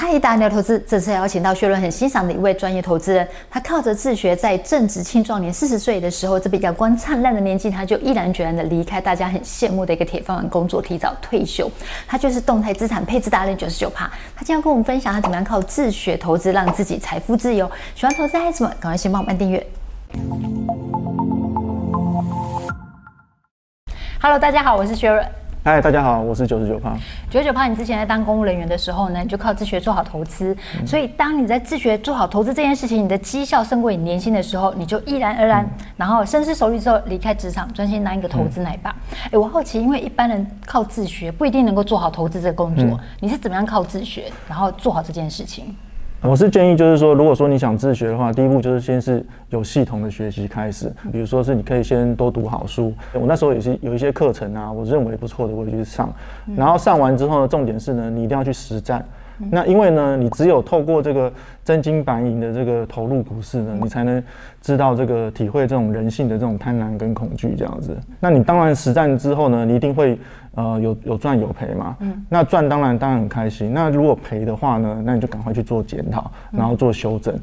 [0.00, 11.68] 嗨，大鸟投资，这次邀请到薛伦很欣赏的一位专业投资人，他靠着自学，在正值青壮年四十岁的时候，这笔阳光灿烂的年纪，他就毅然决然的离开大家很羡慕的一个铁饭碗工作，提早退休。
[12.06, 14.08] 他就是动态资产配置达人九十九趴。
[14.36, 17.68] 他今天要跟我们分享他怎么样靠自学投资让自己财富自由。
[17.96, 19.66] 喜欢投资孩子们，赶快先帮我们订阅。
[24.22, 25.28] Hello，大家好，我是薛伦。
[25.68, 26.96] 嗨，大家好，我是九十九趴。
[27.28, 30.56] 九十九趴，你之前在当公务人员的时候呢，你就靠自学做好投资。
[30.80, 38.88] 嗯、所以，当你在自学做好投资这件事情，你的绩效胜过你年薪的时候，你就毅然而然，嗯、然后深思熟虑之后离开职场，专心当一个投资奶爸。
[39.24, 45.76] 哎、嗯，我好奇，因为一般人靠自学不一定能够做好投资这个工作，嗯、你是怎么样靠自学，然后做好这件事情？
[46.20, 50.92] 我是建议，就是说，如果说你想自学的话，第一步就是先是有系统的学习开始。
[51.12, 52.92] 比如说是你可以先多读好书。
[53.12, 56.12] 我那时候也是有一些课程啊，我认为不错的，我也去上。
[56.56, 59.04] 然后上完之后呢，重点是呢，你一定要去实战。
[59.50, 61.32] 那因为呢，你只有透过这个
[61.64, 64.22] 真金白银的这个投入股市呢，你才能
[64.60, 67.96] 知道这个体会这种人性的这种贪婪跟恐惧这样子。
[68.20, 70.18] 那你当然实战之后呢，你一定会
[70.54, 71.96] 呃有有赚有赔嘛。
[72.00, 72.24] 嗯。
[72.28, 73.72] 那赚当然当然很开心。
[73.72, 77.34] 那如果赔的话呢，那你就赶快去做检讨，然后做修正。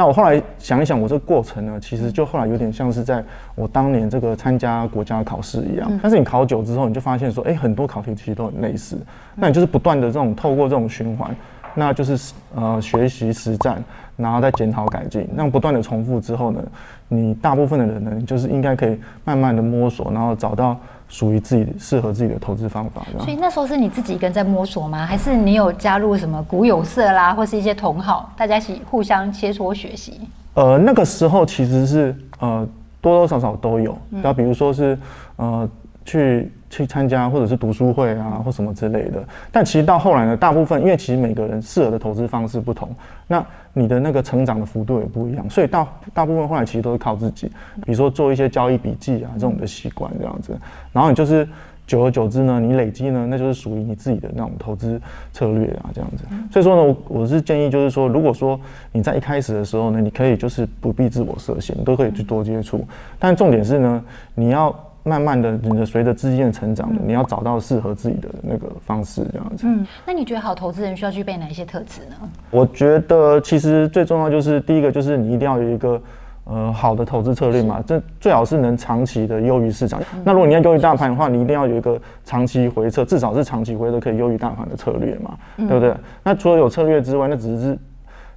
[0.00, 3.22] 那我后来想一想，我这个过程呢，其实就后来有点像是在
[3.54, 6.00] 我当年这个参加国家考试一样。
[6.02, 8.96] 但是你考久之后，你就发现说，哎，很多考题其实都很类似。
[9.34, 11.36] 那你就是不断的这种透过这种循环，
[11.74, 13.84] 那就是呃学习实战，
[14.16, 16.62] 然后再检讨改进，那不断的重复之后呢，
[17.08, 20.80] 你大部分的人呢，就是应该可以慢慢的摸索，然后找到。
[21.10, 25.04] 属于自己适合自己的投资方法，所以那时候是你自己一个人在摸索吗？
[25.04, 30.18] 还是你有加入什么股友社啦，或是一些同好，大家一起互相切磋学习？
[30.54, 32.66] 呃，那个时候其实是呃
[33.02, 34.98] 多多少少都有，那、嗯、比如说是
[35.36, 35.68] 呃
[36.06, 36.50] 去。
[36.70, 39.20] 去参加或者是读书会啊，或什么之类的。
[39.50, 42.88] 但其实到后来呢，大部分因为其实每个人适合的投资方式不同，
[43.26, 47.46] 那你的那个成长的幅度也不一样，所以大大部分后来其实都是靠自己，
[47.84, 50.58] 比如说做一些交易笔记啊这种的习惯这样子。
[50.92, 51.48] 然后你就是
[51.86, 55.00] 久而久之呢，你累积呢，那就是属于你自己的那种投资
[55.32, 56.24] 策略啊这样子。
[56.50, 58.58] 所以说呢，我我是建议就是说，如果说
[58.92, 62.84] 你在一开始的时候呢，你可以就是不必自我设限，都可以去多接触。
[63.18, 64.04] 但重点是呢，
[64.34, 64.74] 你要。
[65.02, 69.66] 慢慢的，你的随着资金的成长的，你要找到适合自己的那个方式，这样子。
[69.66, 72.16] 嗯，那你觉得好投资人需要具备哪一些特质呢？
[72.50, 76.02] 我觉得其实最重要就是第一个就是你一定要有一个
[76.44, 79.98] 呃好的投资策略嘛，这最好是能长期的优于市场。
[80.14, 85.94] 嗯、那如果你要优于大盘的话，你一定要有一个长期回撤，至少是长期回撤可以优于大盘的策略嘛，嗯、对不对？
[86.22, 87.78] 那除了有策略之外，那只是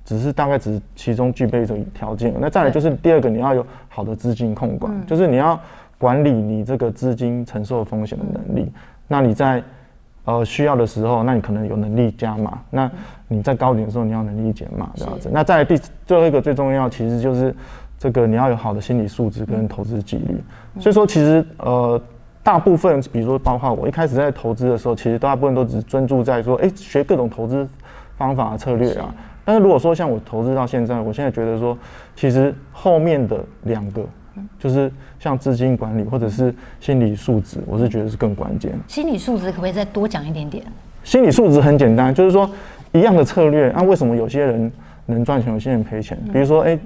[0.06, 2.34] 只是大概只是其中具备一种条件。
[2.40, 5.60] 那再来就是第二个，你要有好的资金控管，嗯、就是你要。
[6.04, 8.70] 管理你这个资金承受风险的能力，
[9.08, 9.64] 那你在
[10.26, 12.92] 呃需要的时候，那你可能有能力加码；那
[13.30, 15.30] 你在高点的时候，你要能力减码这样子。
[15.32, 17.56] 那在第最后一个最重要，其实就是
[17.98, 20.44] 这个你要有好的心理素质跟投资纪律。
[20.78, 22.02] 所以说，其实呃
[22.44, 27.66] 大部分，比如说包括我一开始在投资的时候，其实大部分都只专注在说，哎，学各种投资
[28.18, 29.16] 方法策略啊。
[29.46, 31.78] 但是如果说像我投资到现在，我现在觉得说，
[32.14, 34.06] 其实后面的两个。
[34.60, 38.74] 就是像资金管理或者是心理素质，我是觉得是更关键。
[38.88, 40.64] 心理素质可不可以再多讲一点点？
[41.04, 42.50] 心理素质很简单，就是说
[42.94, 44.72] 一样的策略，那、啊、为什么有些人
[45.06, 46.18] 能赚钱，有些人赔钱？
[46.32, 46.80] 比如说，哎、欸，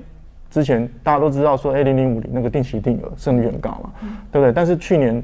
[0.50, 4.52] 之前大家都知道说，哎，零零五零那个定期定额胜率很高嘛，嗯、对不对？
[4.52, 5.22] 但是去年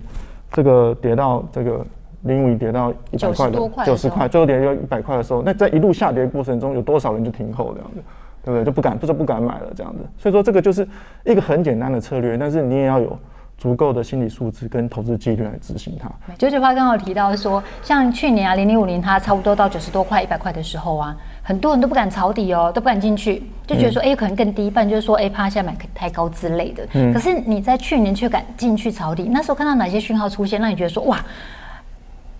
[0.51, 1.85] 这个跌到这个
[2.21, 8.01] 零五零跌到一百块的九十块，最后跌到一百块的时候，那在一路下跌的过程中，有多少人就停后这样子？
[8.43, 8.65] 对不对？
[8.65, 9.99] 就不敢，不是不敢买了这样子。
[10.17, 10.87] 所以说，这个就是
[11.23, 13.17] 一个很简单的策略，但是你也要有
[13.57, 16.11] 足够的心理素质跟投资纪律来执行它。
[16.37, 26.85] 九九八刚好提到说，像去年啊，零零五零它差不多到九十多块、一百块的时候啊，很多人都不敢抄底哦，都不敢进去，就觉得说，哎、嗯，可能更低，不然就是说，哎，怕现在买太高之类的。
[26.93, 27.13] 嗯。
[27.13, 31.23] 可是你在去年却敢进去抄底，那时候看到哪些讯号出现，让你觉得说，哇，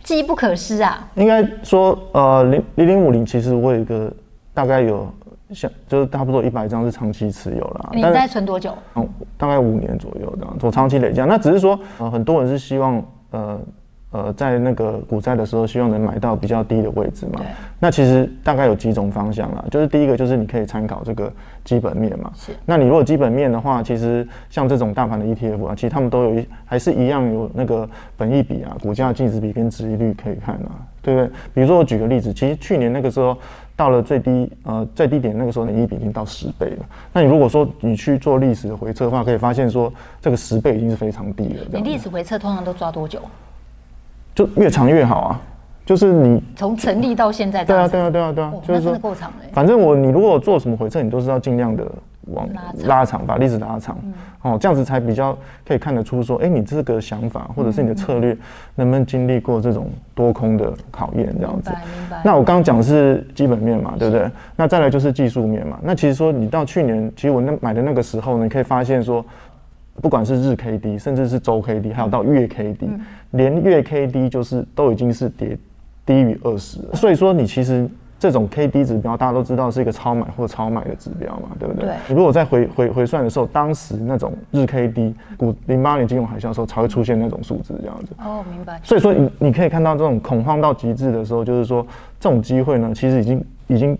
[0.03, 1.07] 机不可失啊？
[1.15, 4.11] 应该说，呃，零零零五零其实我有一个
[4.53, 5.07] 大概有。
[5.53, 7.89] 像就是差不多一百张是长期持有啦。
[7.93, 8.73] 你在存多久？
[8.95, 9.07] 嗯，
[9.37, 11.25] 大概五年左右这样，做长期累加。
[11.25, 13.59] 那只是说，呃，很多人是希望，呃
[14.11, 17.39] 呃，在那个股灾的时候，希望能买到比较低的位置嘛。
[17.39, 17.45] 对
[17.79, 21.33] 那其实大概有几种方向啦，就是第一个就是你可以参考这个
[21.63, 22.31] 基本面嘛。
[22.35, 22.51] 是。
[22.63, 31.27] 那你如果基本面的话，其实像这种大盘的 ETF 啊，其实他们都有一还是一样有那个本益比啊、股价净值比跟殖利率可以看啊，对不对？
[31.55, 33.35] 比如说我举个例子，其实去年那个时候。
[33.75, 36.85] 到了最低呃最低点那个时候，你一比已经到十倍了。
[37.11, 39.91] 那你如果说你去做历史的回测的话，可以发现说
[40.21, 41.65] 这个十倍已经是非常低了。
[41.71, 43.19] 你历史回测通常都抓多久？
[44.35, 45.41] 就越长越好啊，
[45.85, 49.37] 就是你从成立到现在，对啊，对啊，对啊，对啊，就是说够长了。
[49.51, 51.85] 反正我你如果做什么回测，你都是要尽量的
[52.27, 52.47] 往
[52.85, 53.97] 拉长，把历史拉长，
[54.41, 58.37] 哦，这样子才比较可以看得出说，哎，你这个想法或者是你的策略
[58.75, 61.71] 能不能经历过这种多空的考验，这样子。
[62.23, 64.29] 那我刚刚讲的是基本面嘛，对不对？
[64.55, 65.79] 那再来就是技术面嘛。
[65.81, 69.25] 那其实说你到去年，其实我那买的那个时候呢，你可以发现说，
[70.01, 72.89] 不管是日 K D，甚至是周 K D，还有到月 K D，
[73.31, 75.57] 连月 K D 就是都已经是跌。
[76.05, 77.89] 低于二十，所以说你其实
[78.23, 81.89] 这种 K D 指标，大家都知道是一个超买或超卖的指标嘛，对不对？
[82.07, 82.15] 对。
[82.15, 88.13] 如果在回回回算的时候，当时那种日 K D 股零八年金融海啸的时候才会出现那种数字这样子。
[88.19, 88.79] 哦，明白。
[88.81, 91.85] 所以说你你可以看到这种恐慌到极致的时候，就是说
[92.17, 93.97] 这种机会呢，其实已经已经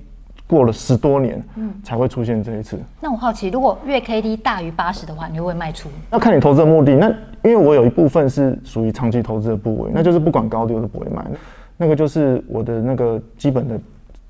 [0.47, 2.79] 过了十多年，嗯，才会出现这一次。
[3.01, 5.89] 那我好奇，如果月 K D 大于八十的话，你会不会卖出？
[6.09, 6.95] 那看你投资的目的。
[6.95, 7.09] 那
[7.43, 11.25] 因为我有一部分是属于长期投资的部位，那就是不管高低我都不会卖。
[11.75, 13.77] 那个就是我的那个基本的、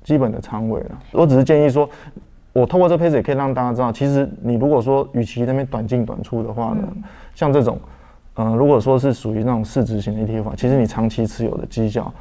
[0.04, 0.90] 基本的仓位了。
[1.10, 1.88] 我只是建议说，
[2.52, 7.02] 我透过这配置也可以让大家知道，其实你如果说与其那边短进短出的话呢，嗯、
[7.34, 7.76] 像这种，
[8.34, 12.12] 嗯、呃，如果说是属于那种市值型的 ETF，其实你长期持有的绩效，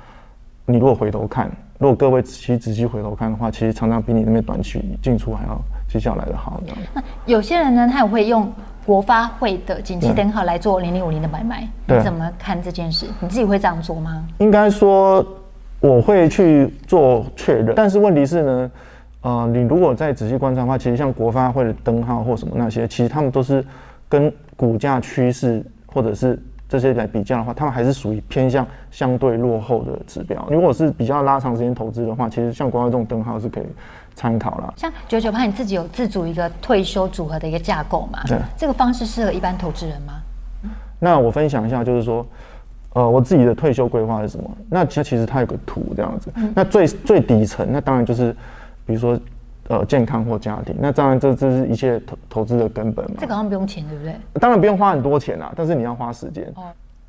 [0.66, 6.60] 你如果回头看，如果各位其实仔细回头看的话，其实常常比你那边短期进出还要绩效来的好。
[6.94, 8.52] 那有些人呢，他也会用。
[8.86, 13.06] 国发会的景气灯号来做零零五零的买卖，你怎么看这件事？
[13.22, 14.28] 你自己会这样做吗？
[14.40, 15.26] 应该说
[15.84, 18.72] 我会去做确认，但是问题是呢，
[19.20, 23.62] 呃，你如果再仔细观察的话，其实像国发会的灯号或什么那些，其实他们都是
[24.08, 30.48] 跟股价趋势或者是这些来比较的话，他们还是属于偏向相对落后的指标。
[30.50, 33.66] 如果是比较拉长时间投资的话，其实像国发这种灯号是可以。
[34.16, 38.20] 参考了，像九九八，你自己有自主一个退休组合的一个架构嘛？
[38.28, 40.14] 对，这个方式适合一般投资人吗？
[41.00, 42.24] 那我分享一下，就是说，
[42.94, 44.50] 呃，我自己的退休规划是什么？
[44.70, 46.32] 那其实其实它有个图这样子。
[46.36, 48.32] 嗯、那最最底层，那当然就是，
[48.86, 49.20] 比如说，
[49.68, 50.76] 呃，健康或家庭。
[50.80, 53.18] 那当然这这是一切投投资的根本嘛。
[53.20, 54.16] 这个好像不用钱，对不对？
[54.40, 56.64] 当然不用花很多钱啊，但是你要花时间，哦、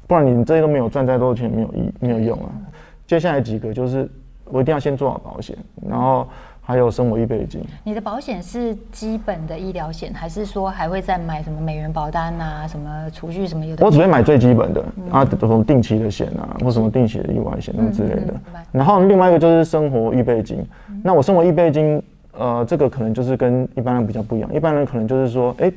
[0.07, 2.49] 不然你这些都没有赚再多的钱没有意没有用啊。
[2.55, 2.63] 嗯、
[3.07, 4.11] 接下来几个就是，
[4.45, 5.57] 我一定要先做好保险，
[5.89, 6.27] 然后。
[6.67, 7.63] 还有生活预备金。
[7.85, 13.85] 你的保险是基本的医疗险，还是说还会再买什么美元保单啊、什么储蓄什么有的？
[13.85, 18.33] 我只会买最基本的、嗯、啊，什么定期的险啊，或什么定期的意外险那么之类的。
[18.33, 20.59] 嗯嗯、然后另外一个就是生活预备金。
[20.89, 22.03] 嗯、那我生活预备金，
[22.33, 24.53] 呃，这个可能就是跟一般人比较不一样。
[24.55, 25.71] 一般人可能就是说，哎，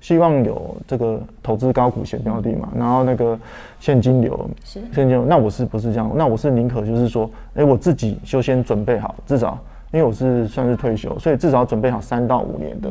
[0.00, 3.38] 希望有这个投资高股息标的嘛，然后那个
[3.78, 5.24] 现金流是现金流。
[5.24, 6.10] 那我是不是这样？
[6.16, 9.56] 那我是宁可就是说，哎，我自己就先准备好，至少。
[9.92, 12.90] 因为我是算是退休，所以至少准备好三到五年的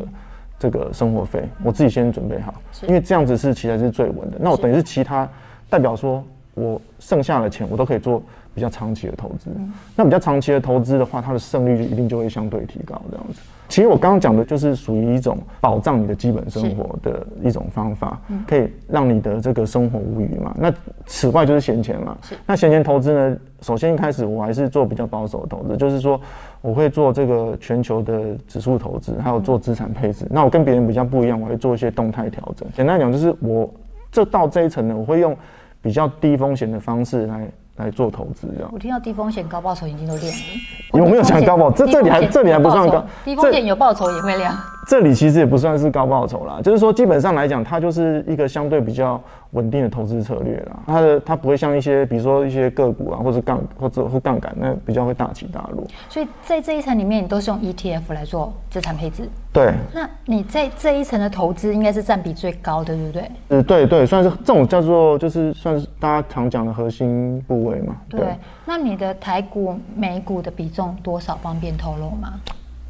[0.60, 2.54] 这个生活费，我自己先准备好，
[2.88, 4.38] 因为这样子是其实是最稳的。
[4.40, 5.28] 那我等于是其他
[5.68, 8.22] 代表说，我剩下的钱我都可以做
[8.54, 9.50] 比较长期的投资。
[9.96, 13.42] 那比较长期的投资的话，它的胜率就一定就会相对提高这样子。
[13.68, 20.54] 其实我刚刚讲的就是属于一种保障你的基本生活的一种方法，可以让你的这个生活无虞嘛。
[20.60, 20.72] 那
[21.08, 22.16] 此外就是闲钱嘛。
[22.46, 26.22] 那闲钱投资呢，首先一开始我还是做比较保守的投资，就是说。
[26.62, 30.28] 我会做这个全球的指数投资，还有做资产配置。
[30.30, 32.68] 那我跟别人比较不一样，我会做一些动态调整。
[32.76, 33.68] 简单讲，就是我
[34.12, 35.36] 这到这一层呢，我会用
[35.82, 37.48] 比较低风险的方式来
[37.78, 38.48] 来做投资。
[38.56, 38.70] 这样。
[38.72, 41.00] 我听到低风险高报酬，已经都亮了。
[41.00, 41.72] 有没有讲高报？
[41.72, 43.04] 这这里还这里还不算高。
[43.26, 44.56] 低风险有报酬也会亮。
[44.88, 49.20] 这里其实也不算是高报酬啦，就是说基本上来讲，它就是一个相对比较
[49.52, 50.80] 稳定的投资策略啦。
[50.86, 55.84] 它的它不会像一些，比如说一些个股啊，或者杠或者或杠杆，那比较会大起大落。
[56.08, 59.28] 所以在这一层里面，你都是用 ETF 来做资产配置。
[59.52, 59.74] 对。
[59.94, 63.32] 那你在这一层的投资应该是占比最高的，对不对？
[63.50, 67.96] 嗯，对对，算是这种叫做就是算是大家常讲的核心部位嘛。
[68.10, 68.20] 对。
[68.20, 68.36] 对，
[68.66, 71.32] 那你的台股、美股的比重多少？
[71.42, 72.34] 方便透露吗？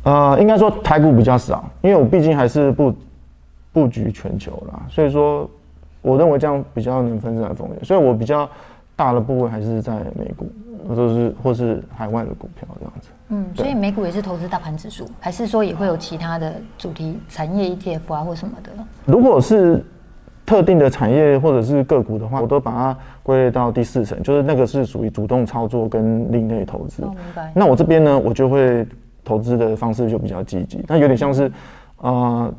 [0.04, 2.94] 呃，应该说台股比较少，因为我毕竟还是布
[3.72, 5.48] 布局全球啦，所以说
[6.02, 8.50] 我认为这样比较能分散风险，所以我比较
[8.96, 10.52] 大的部位还是在美股，
[10.90, 13.10] 或者是或是海外的股票这样子。
[13.30, 18.72] 嗯，所以美股也是投资大盘指数，还是说也会有其他的主题产业 ETF 啊或什么的？
[19.06, 19.86] 如果是
[20.48, 27.04] 特定的产业或者是个股的话，我都把它归类到第四层，就是那个是属于主动操作跟另类投资。
[27.04, 27.52] 哦，明白。
[27.56, 28.84] 那我这边呢，我就会。
[29.24, 31.52] 投资的方式就比较积极，那有点像是，
[31.98, 32.54] 呃，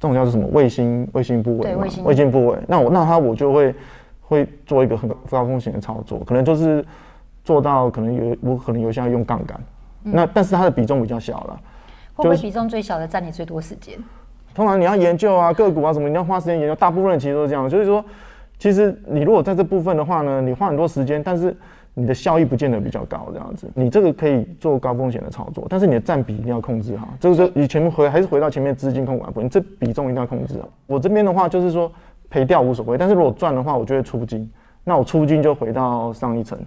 [0.00, 2.58] 这种叫做什么卫星卫星部位嘛，卫星，卫星部位。
[2.66, 3.74] 那我那他我就会
[4.22, 6.84] 会做一个很高风险的操作，可能就是
[7.44, 9.60] 做到可能有我可能有些要用杠杆，
[10.04, 11.60] 嗯、那但是它的比重比较小了。
[12.14, 13.98] 会不会比重最小的占你最多时间？
[14.54, 16.74] 通常你要研究啊个股啊什么，你要花时间研究。
[16.74, 18.02] 大部分人其实都是这样，就是说，
[18.58, 21.54] 其实你如果在这部分的话呢，你花很多时间，但是。
[21.98, 27.08] 你的效益不见得比较高，这样子，你这个可以做高风险的操作，但是你的占比一定要控制好。
[27.18, 30.68] 这个就你前面回还是回到前面资金控管部分，这比重一定要控制好。
[30.86, 31.90] 我这边的话就是说
[32.28, 34.46] 赔掉无所谓，但是如果赚的话，我就会出金。
[34.84, 36.58] 那我出金就回到上一层，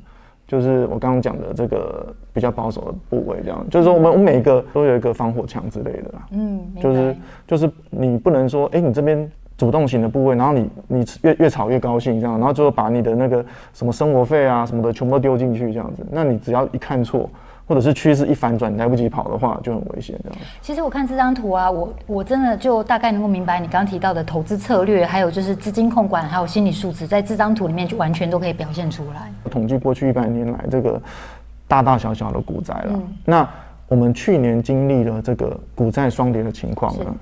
[0.48, 6.28] 就是我刚刚讲的这个比较保守的部位，这样就是说我们我每一个都有一个防火墙之类的啦。
[6.32, 9.32] 嗯，就是就是你不能说，哎，你这边。
[9.60, 17.30] 主动型的部位，然后你你越越炒越高兴这样，然后最后把你的那个什么生活费啊什么的全部都丢进去这样子，那你只要一看错，
[17.68, 20.40] 或者是趋势一反转来不及跑的话，就很危险这样。
[20.62, 29.30] 其实我看这张图啊，我我真的就大概能够明白你刚刚提到的投资策略，还有就是资金控管，还有心理素质，在这张图里面就完全都可以表现出来。
[29.52, 31.02] 统计过去一百年来这个
[31.68, 33.50] 大大小小的股灾了，嗯、那
[33.90, 37.14] 我们去年经历了这个股债双跌的情况呢？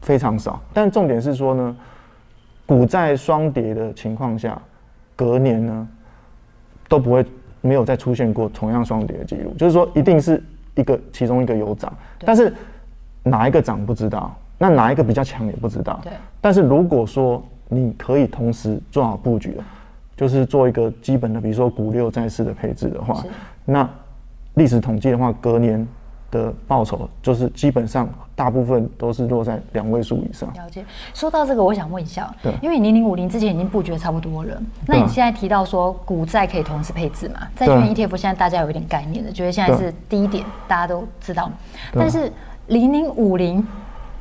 [0.00, 1.76] 非常少，但重点是说呢，
[2.64, 4.60] 股债双跌的情况下，
[5.14, 5.88] 隔年呢
[6.88, 7.24] 都不会
[7.60, 10.42] 没有再出现过同样双跌的记录，就是说一定是
[10.74, 12.54] 一个其中一个有涨，但是
[13.22, 16.00] 哪一个涨不知道，那哪一个比较强也不知道。
[16.02, 16.12] 对。
[16.40, 19.58] 但是如果说你可以同时做好布局，
[20.16, 23.22] 就是做一个基本的，比如说股六债四的配置的话，
[23.64, 23.88] 那
[24.54, 25.86] 历史统计的话，隔年。
[26.30, 30.52] 的报酬就是基本上大部分都是落在两位数以上。
[30.54, 30.84] 了解。
[31.14, 37.48] 说到这个，我想问一下，对，因为零零五零之前已经布局的差不多了，那你现在提到说股债可以同时配置嘛？
[37.56, 41.50] 债券 ETF 现在大家有一点概念的，觉得现在是低点，大家都知道。
[41.92, 42.32] 但是
[42.66, 43.66] 零零五零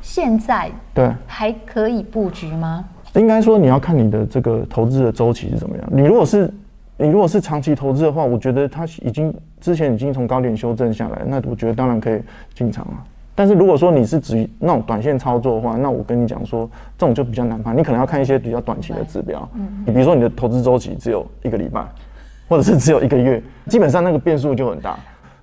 [0.02, 2.86] 现在对还可以布局吗？
[3.16, 5.90] 应该说你要看你的这个投资的周期是怎么样。
[5.92, 6.54] 你如果是
[6.98, 12.22] 你如果是长期投资的话，我觉得它已经之前已经从高点修正下来，那我觉得当然可以
[12.54, 13.04] 进场了。
[13.36, 17.78] 但是如果说你是指那种短线操作的话，那我跟你讲说，这种就比较难判。
[17.78, 21.86] 你可能要看一些比较短期的指标，嗯，你比如说你的投资周期只有一个礼拜，
[22.50, 24.98] 或者是只有一个月，基本上那个变数就很大。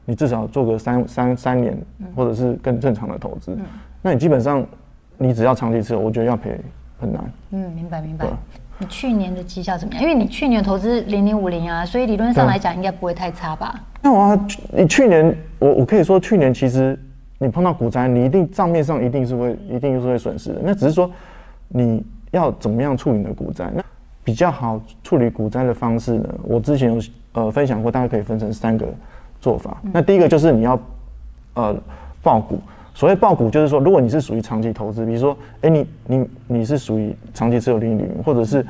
[0.06, 1.74] 你至少做个三三三年，
[2.14, 3.56] 或者是更正常的投资，
[4.02, 4.62] 那你基本上
[5.16, 6.60] 你只要长期持有，我觉得要赔
[6.98, 7.24] 很难。
[7.52, 8.26] 嗯，明白明白。
[8.84, 10.02] 你去年的绩效怎么样？
[10.02, 13.80] 因为你去年投资零零五零啊，所以理论上来讲应该不会太差吧？
[14.02, 16.98] 那我啊，你去年我我可以说去年其实
[17.38, 20.60] 你碰到股灾，你一定账面上一定是会一定是会损失的。
[20.62, 21.10] 那只是说
[21.68, 23.70] 你要怎么样处理你的股灾？
[23.74, 23.82] 那
[24.22, 26.34] 比较好处理股灾的方式呢？
[26.42, 27.00] 我之前有
[27.32, 28.86] 呃分享过，大概可以分成三个
[29.40, 29.78] 做法。
[29.84, 30.78] 嗯、那第一个就是你要
[31.54, 31.74] 呃
[32.22, 32.60] 爆股。
[32.94, 38.64] 所谓爆股，就是说，如果你是属于长期投资，比如说，哎，你你你是属于长期持有零零零，或者是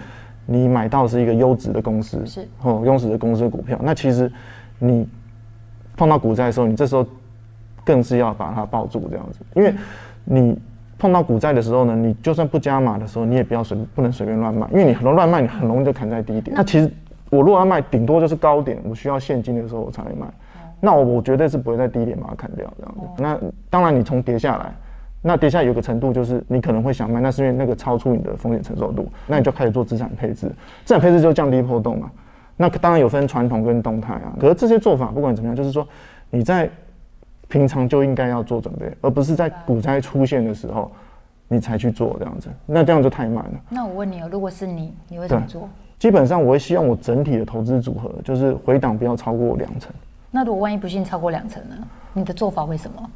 [0.47, 4.33] 你买到是一个优质的公司，是哦，优质的公司的股票，那其实
[4.79, 5.07] 你
[5.95, 7.07] 碰到股灾的时候，你这时候
[7.85, 9.75] 更是要把它抱住这样子，因为
[10.25, 10.59] 你
[10.99, 16.57] 碰到股灾的时候呢，你就算不加码的时候，你也不要随不能随便乱卖，因为你很多乱卖，你很容易就砍在低点。
[16.57, 16.91] 那其实
[17.29, 20.27] 我如果要卖，顶多就是高点，我需要现金的时候我才会卖。
[20.85, 23.23] 那我我绝对是不会在低点把它砍掉这样子。
[23.23, 24.71] 那当然，你从跌下来，
[25.23, 30.47] 那跌下来有个程度就是你可能会想卖，那是因为那个超出你的风险承受度，那你就开始做资产配置。
[30.85, 32.11] 资产配置就降低波动嘛。
[32.57, 34.37] 那当然有分传统跟动态啊。
[34.39, 35.89] 可是这些做法不管怎么样，就是说
[36.29, 36.69] 你在
[37.49, 40.93] 平常就应该要做准备，而不是在股灾出现的时候
[41.49, 42.49] 你才去做这样子。
[42.67, 43.53] 那这样就太慢了。
[43.71, 45.69] 那我问你哦，如果是你，你会怎么做？
[45.99, 49.91] 基本上我会希望我整体的投资组合就是回档不要超过两成。
[50.35, 51.77] 那如果万一不幸超过两成呢？
[52.13, 53.09] 你的做法会什么？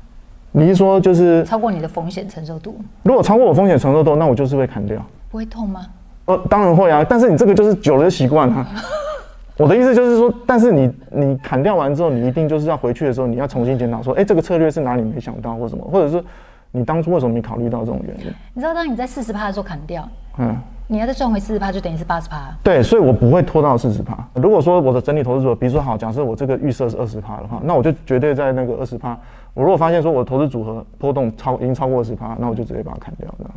[0.53, 2.81] 你是说就是超过你的风险承受度？
[3.03, 5.05] 如果超过我风险承受度，那我就是会砍掉。
[5.29, 5.85] 不会痛吗？
[6.27, 7.05] 呃，当然会啊。
[7.09, 8.65] 但是你这个就是久了的习惯了。
[9.59, 16.25] 我的意思就是说，但是你你砍掉完之后，你一定就是要回去的时候，你要重新检讨说，哎，这个策略是哪里没想到或什么，或者是
[16.71, 18.33] 你当初为什么没考虑到这种原因？
[18.55, 20.09] 你知道，当你在四十趴的时候砍掉，
[20.39, 20.57] 嗯。
[20.91, 22.51] 你要再赚回四十趴，就等于是八十趴。
[22.63, 24.17] 对，所以我不会拖到四十趴。
[24.33, 29.17] 如果说我的整体投资组合，比如说好，假设我这个预设是二十趴的话，那我就绝对在那个二十趴。
[29.53, 33.53] 我如果发现说我的投资组合波动超已经超过二十趴，那我就直接把它砍掉这样。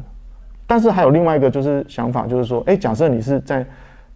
[0.68, 3.66] 但是还有另外一个就是想法，就是说，哎、欸，假设你是在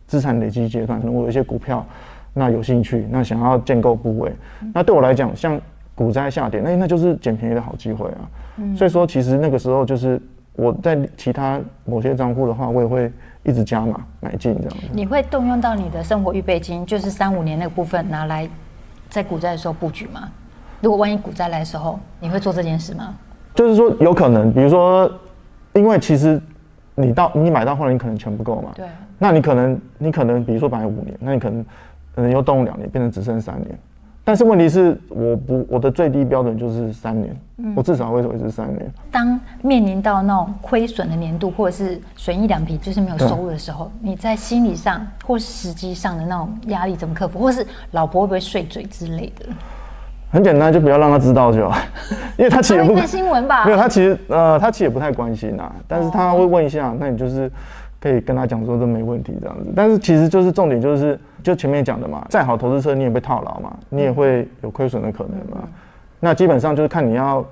[0.07, 1.85] 资产累积阶段，可能我有一些股票，
[2.33, 4.29] 那有兴趣，那想要建构部位，
[4.73, 5.57] 那对我来讲，像
[5.95, 8.19] 股灾下跌，那那就是捡便宜的好机会啊。
[8.57, 10.21] 嗯、所以说，其实那个时候就是。
[10.55, 13.11] 我在其他某些账户的话，我也会
[13.43, 14.83] 一直加码买进这样子。
[14.93, 18.47] 你会动用到你的生活预备金，就是三五年那个部分拿来
[19.09, 20.29] 在股灾的时候布局吗？
[20.81, 23.15] 如果万一股灾来的时候，你会做这件事吗？
[23.53, 25.11] 就是说有可能，比如说，
[25.73, 26.41] 因为其实
[26.95, 28.71] 你到你买到后来，你可能钱不够嘛。
[28.75, 28.85] 对。
[29.17, 31.65] 那你可能你可能比如说买五年，那你可能
[32.13, 33.77] 可能又动用两年，变成只剩三年。
[34.27, 38.91] 但是问题是，我不我的最低标准就是三年，嗯、我至少会维持三年。
[39.11, 47.37] 当面临到那种亏损的年度，或者是损益两平，就是没有收入的时候，你在心理上或是实际上的那种压力怎么克服？
[47.37, 49.45] 或是老婆会不会碎嘴之类的？
[50.31, 51.79] 很简单，就不要让他知道就好，
[52.35, 53.63] 因为他其实也不看新闻吧？
[53.63, 57.51] 没有，他其实呃，他其实也不太关心呐，但是他会问一下，那你就是。
[58.05, 65.67] 可以跟他讲说这没问题这样子，但是其实就是重点就是就前面讲的嘛，再好投资车你也被套牢嘛，你也会有亏损的可能嘛。
[66.19, 67.43] 那基本上就是看你要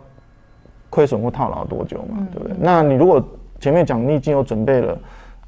[0.92, 2.56] 亏损或套牢多久嘛，对不对？
[2.60, 3.20] 那你如果
[3.60, 4.98] 前面讲你已经有准备了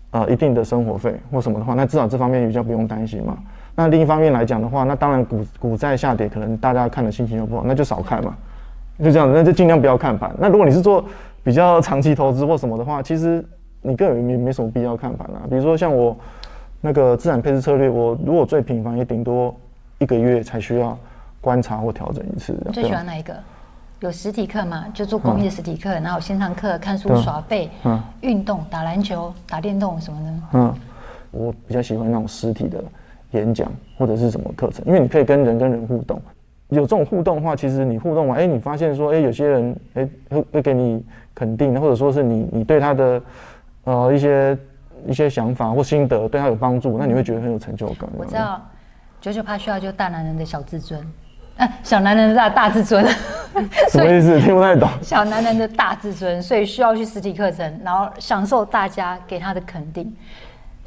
[0.10, 3.38] 呃一定的生活费或什么的话，那至少这方面比较不用担心嘛。
[3.76, 8.36] 那另一方面来讲的话，那当然股股债下跌，可能大家看的心情又不好，那就少看嘛，
[8.98, 10.34] 就这样子，那就尽量不要看盘。
[10.40, 11.06] 那如果你是做
[11.44, 13.46] 比较长期投资或什么的话，其实。
[13.86, 16.18] 你个人没没什么必要看盘啊，比如说像我
[16.82, 19.56] 那个资产配置策略，我如果最频繁也顶多
[20.00, 20.98] 一个月才需要
[21.40, 22.56] 观察或调整一次。
[22.74, 23.36] 最喜欢哪一个？
[24.02, 24.86] 有实体课嘛？
[24.94, 30.60] 就做公益的实体课，嗯、然后线上课看书耍废，嗯，运动打篮球打电动什么的。
[30.60, 30.76] 嗯，
[31.32, 32.84] 我比较喜欢那种实体的
[33.32, 36.22] 演讲或者是什么课程，因为你可以跟人跟人互动。
[36.70, 43.22] 有这种互动的话，其实你互动完，哎、欸，你发现说，哎、欸，有些人，哎、欸，会会给你肯定，或者说是你你对他的。
[43.86, 44.58] 呃，一些
[45.08, 48.10] 一些想法或心得对他有帮助，那你会觉得很有成就感。
[48.18, 48.62] 我知道，
[49.22, 51.00] 九九怕需要就大男人的小自尊，
[51.58, 53.06] 啊，小男人的大大自尊。
[53.90, 54.38] 什么意思？
[54.42, 54.90] 听不太懂。
[55.02, 60.14] 小男人的大自尊，所以需要去实体课程，然后享受大家给他的肯定。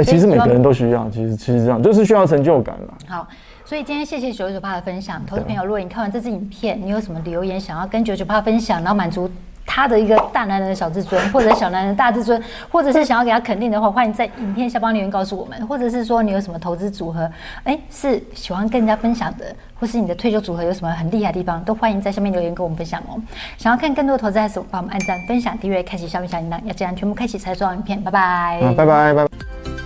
[0.05, 2.95] 其实每个人都需要，其实其实这样就是需要成就感了。
[3.07, 3.27] 好，
[3.65, 9.31] 所以今天谢谢九九八的分享，投资朋友，如果你看完这支影片，你有什么留言想要跟九九八分享，然后满足。
[9.71, 17.31] 他的一个大男人的小自尊， 或者小男人的大自尊，或者是想要给他肯定的话，欢迎在影片下方留言告诉我们，或者是说你有什么投资组合，
[17.65, 23.21] 哎，是喜欢跟人家分享的，或是你的退休组合有什么很厉害的地方，都欢迎在下面留言跟我们分享哦。
[23.59, 28.03] 想要看更多的投资，还是帮我们按赞、分享、订阅、开启下面小铃铛，要这样全部开启才收到影片。
[28.03, 29.78] 拜拜，拜拜拜拜。